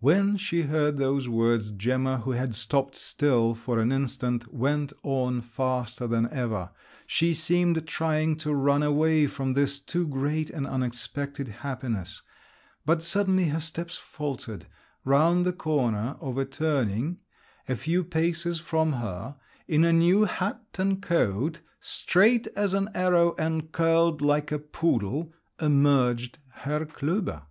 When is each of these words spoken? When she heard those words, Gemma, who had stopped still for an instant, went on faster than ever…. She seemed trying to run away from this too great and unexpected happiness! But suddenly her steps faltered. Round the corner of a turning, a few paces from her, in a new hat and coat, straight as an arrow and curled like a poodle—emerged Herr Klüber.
When 0.00 0.36
she 0.36 0.62
heard 0.62 0.96
those 0.96 1.28
words, 1.28 1.70
Gemma, 1.70 2.18
who 2.22 2.32
had 2.32 2.56
stopped 2.56 2.96
still 2.96 3.54
for 3.54 3.78
an 3.78 3.92
instant, 3.92 4.52
went 4.52 4.92
on 5.04 5.40
faster 5.42 6.08
than 6.08 6.28
ever…. 6.32 6.70
She 7.06 7.34
seemed 7.34 7.86
trying 7.86 8.34
to 8.38 8.52
run 8.52 8.82
away 8.82 9.28
from 9.28 9.52
this 9.52 9.78
too 9.78 10.08
great 10.08 10.50
and 10.50 10.66
unexpected 10.66 11.46
happiness! 11.62 12.20
But 12.84 13.00
suddenly 13.00 13.44
her 13.50 13.60
steps 13.60 13.96
faltered. 13.96 14.66
Round 15.04 15.46
the 15.46 15.52
corner 15.52 16.16
of 16.20 16.36
a 16.36 16.44
turning, 16.44 17.18
a 17.68 17.76
few 17.76 18.02
paces 18.02 18.58
from 18.58 18.94
her, 18.94 19.36
in 19.68 19.84
a 19.84 19.92
new 19.92 20.24
hat 20.24 20.64
and 20.80 21.00
coat, 21.00 21.60
straight 21.80 22.48
as 22.56 22.74
an 22.74 22.88
arrow 22.92 23.36
and 23.38 23.70
curled 23.70 24.20
like 24.20 24.50
a 24.50 24.58
poodle—emerged 24.58 26.40
Herr 26.54 26.84
Klüber. 26.84 27.42